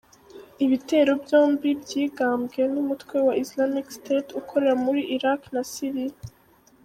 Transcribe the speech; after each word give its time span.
Ibitero 0.65 1.11
byombi 1.23 1.69
byigambwe 1.83 2.61
n’umutwe 2.73 3.15
wa 3.27 3.33
Islamic 3.43 3.87
State 3.97 4.29
ukorera 4.39 4.73
muri 4.85 5.01
Iraq 5.15 5.41
na 5.55 5.63
Syria. 5.73 6.15